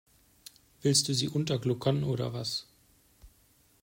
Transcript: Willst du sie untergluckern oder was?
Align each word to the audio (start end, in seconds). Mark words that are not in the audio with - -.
Willst 0.81 1.07
du 1.07 1.13
sie 1.13 1.29
untergluckern 1.29 2.03
oder 2.03 2.33
was? 2.33 2.65